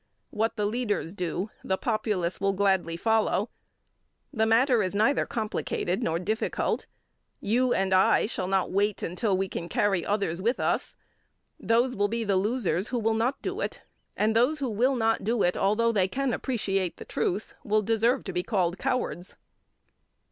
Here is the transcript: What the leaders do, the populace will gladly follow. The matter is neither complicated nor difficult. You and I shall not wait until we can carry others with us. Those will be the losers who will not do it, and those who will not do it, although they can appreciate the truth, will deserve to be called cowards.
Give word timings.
What 0.31 0.55
the 0.55 0.65
leaders 0.65 1.13
do, 1.13 1.51
the 1.63 1.77
populace 1.77 2.41
will 2.41 2.53
gladly 2.53 2.97
follow. 2.97 3.51
The 4.33 4.47
matter 4.47 4.81
is 4.81 4.95
neither 4.95 5.27
complicated 5.27 6.01
nor 6.01 6.17
difficult. 6.17 6.87
You 7.39 7.71
and 7.71 7.93
I 7.93 8.25
shall 8.25 8.47
not 8.47 8.71
wait 8.71 9.03
until 9.03 9.37
we 9.37 9.47
can 9.47 9.69
carry 9.69 10.03
others 10.03 10.41
with 10.41 10.59
us. 10.59 10.95
Those 11.59 11.95
will 11.95 12.07
be 12.07 12.23
the 12.23 12.35
losers 12.37 12.87
who 12.87 12.97
will 12.97 13.13
not 13.13 13.43
do 13.43 13.59
it, 13.61 13.81
and 14.17 14.35
those 14.35 14.57
who 14.57 14.71
will 14.71 14.95
not 14.95 15.23
do 15.23 15.43
it, 15.43 15.55
although 15.55 15.91
they 15.91 16.07
can 16.07 16.33
appreciate 16.33 16.97
the 16.97 17.05
truth, 17.05 17.53
will 17.63 17.83
deserve 17.83 18.23
to 18.23 18.33
be 18.33 18.41
called 18.41 18.79
cowards. 18.79 19.35